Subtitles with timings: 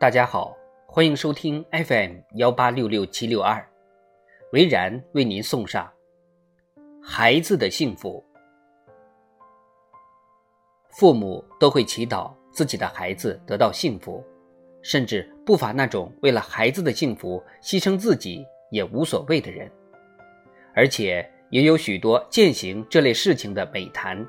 [0.00, 0.56] 大家好，
[0.86, 3.62] 欢迎收听 FM 幺八六六七六二，
[4.52, 5.92] 维然为您送上
[7.02, 8.24] 孩子的幸福。
[10.88, 14.24] 父母都会祈祷自己的孩子得到幸福，
[14.80, 19.70] 甚至不乏那种为了孩子的幸福牺牲自己也无所谓的人，
[20.74, 24.26] 而且也有许多践行这类事情的美谈。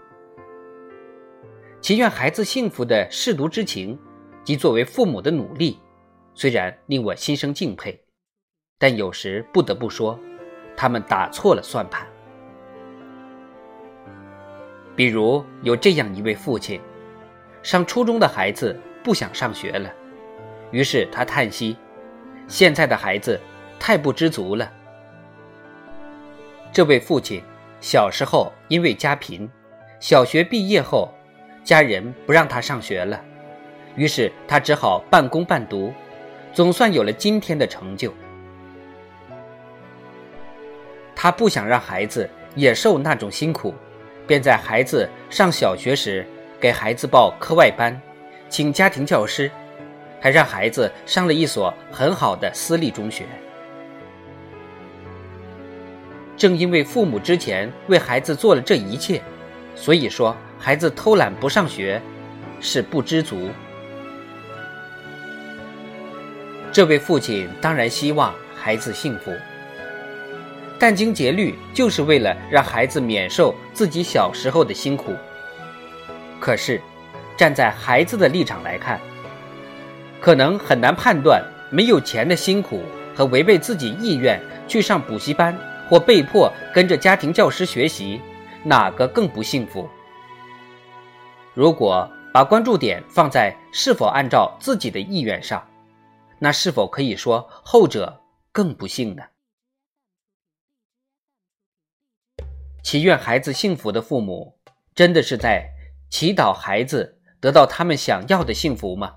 [1.79, 3.97] 祈愿孩子幸福的舐犊之情。
[4.43, 5.79] 及作为父母的努力，
[6.33, 7.99] 虽然令我心生敬佩，
[8.77, 10.19] 但有时不得不说，
[10.75, 12.07] 他们打错了算盘。
[14.95, 16.79] 比如有这样一位父亲，
[17.63, 19.91] 上初中的孩子不想上学了，
[20.71, 21.77] 于是他叹息
[22.47, 23.39] ：“现在的孩子
[23.79, 24.71] 太不知足了。”
[26.73, 27.41] 这位父亲
[27.79, 29.49] 小时候因为家贫，
[29.99, 31.09] 小学毕业后，
[31.63, 33.23] 家人不让他上学了。
[33.95, 35.93] 于是他只好半工半读，
[36.53, 38.13] 总算有了今天的成就。
[41.15, 43.73] 他不想让孩子也受那种辛苦，
[44.25, 46.25] 便在孩子上小学时
[46.59, 47.99] 给孩子报课外班，
[48.49, 49.51] 请家庭教师，
[50.19, 53.25] 还让孩子上了一所很好的私立中学。
[56.35, 59.21] 正因为父母之前为孩子做了这一切，
[59.75, 62.01] 所以说孩子偷懒不上学
[62.59, 63.49] 是不知足。
[66.71, 69.33] 这位父亲当然希望孩子幸福，
[70.79, 75.13] 殚精竭虑就是为了让孩子免受自己小时候的辛苦。
[76.39, 76.81] 可是，
[77.35, 78.97] 站在孩子的立场来看，
[80.21, 82.83] 可能很难判断没有钱的辛苦
[83.13, 85.53] 和违背自己意愿去上补习班
[85.89, 88.21] 或被迫跟着家庭教师学习，
[88.63, 89.89] 哪个更不幸福。
[91.53, 95.61] 如果把关注点放在是否按照自己的意愿上，
[96.43, 98.19] 那是否可以说后者
[98.51, 99.23] 更不幸呢？
[102.81, 104.57] 祈愿孩子幸福的父母，
[104.95, 105.69] 真的是在
[106.09, 109.15] 祈祷孩子得到他们想要的幸福吗？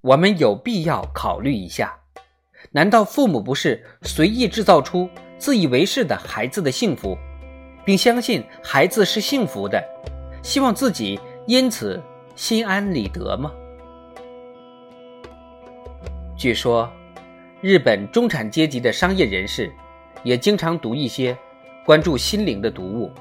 [0.00, 2.00] 我们有必要考虑一下：
[2.70, 7.18] 难道父母不是随意制造出自以为是的孩子的幸福，
[7.84, 9.84] 并相信孩子是幸福的，
[10.42, 12.02] 希望自己因此
[12.34, 13.52] 心安理得吗？
[16.38, 16.88] 据说，
[17.60, 19.72] 日本中产阶级的商业人士
[20.22, 21.36] 也经常读一些
[21.84, 23.12] 关注心灵的读物。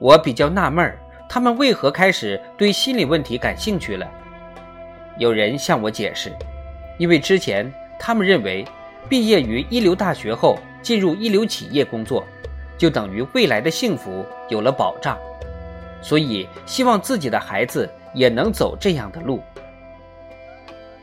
[0.00, 4.04] 我比较纳闷儿，他们为何开始对心理问题感兴趣了？
[5.18, 6.32] 有人向我解释，
[6.98, 8.64] 因为之前他们认为，
[9.08, 12.26] 毕业于一流大学后进入一流企业工作，
[12.76, 15.16] 就等于未来的幸福有了保障，
[16.02, 19.40] 所以希望自己的孩子也能走这样的路。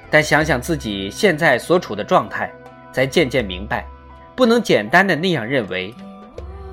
[0.10, 2.52] 但想想自己现在所处的状态，
[2.92, 3.86] 才渐渐明白，
[4.36, 5.94] 不能简单的那样认为。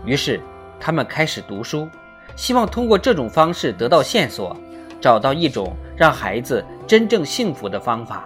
[0.04, 0.40] 于是，
[0.78, 1.88] 他们开始读书，
[2.36, 4.56] 希望通过这种方式得到线索，
[5.00, 8.24] 找到一种让孩子真正幸福的方法。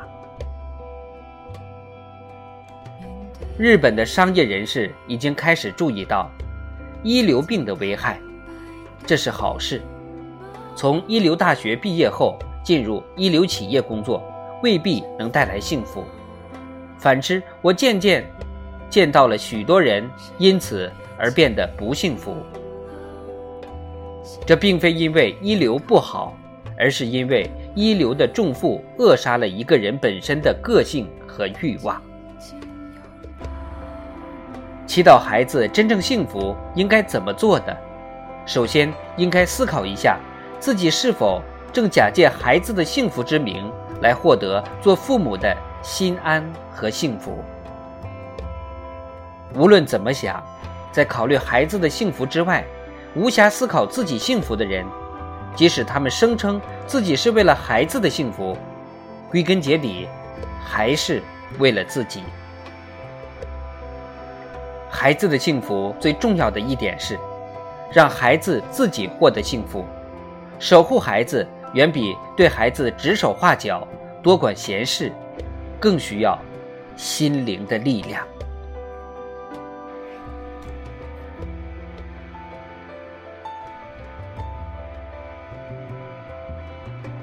[3.59, 6.31] 日本的商业人士已经开始注意到
[7.03, 8.21] 一流病的危害，
[9.07, 9.81] 这是好事。
[10.75, 14.23] 从一流大学毕业后，进入一流企业工作。
[14.67, 16.03] 未必能带来幸福，
[16.99, 18.29] 反之，我渐渐
[18.91, 20.05] 见到了许多人
[20.39, 22.35] 因此而变得不幸福。
[24.45, 26.37] 这并非因为一流不好，
[26.77, 32.03] 而是因为一流的重负扼杀了一个人本身的个性和欲望。
[34.85, 37.77] 祈祷孩子真正幸福应该怎么做的？
[38.45, 40.19] 首先，应该思考一下
[40.59, 41.41] 自己是否
[41.73, 43.71] 正假借孩子的幸福之名。
[44.01, 47.43] 来获得做父母的心安和幸福。
[49.55, 50.43] 无论怎么想，
[50.93, 52.65] 在考虑孩子的幸福之外，
[53.15, 54.85] 无暇思考自己幸福的人，
[55.55, 58.57] 即使他们声称自己是为了孩子的幸福，
[59.31, 60.09] 归根结底，
[60.63, 61.23] 还是
[61.59, 62.23] 为了自己。
[64.91, 67.19] 孩子的幸福最重要的一点是，
[67.93, 69.85] 让孩子自己获得幸福，
[70.59, 71.47] 守护孩子。
[71.75, 73.87] 远比对孩子指手画脚、
[74.23, 75.13] 多管闲事，
[75.79, 76.39] 更需要
[76.97, 78.27] 心灵的力量。